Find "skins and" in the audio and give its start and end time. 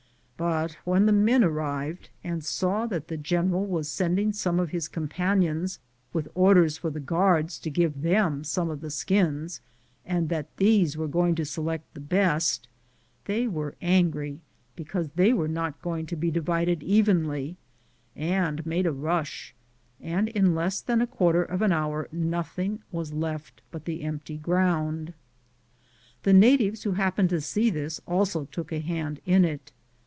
8.89-10.29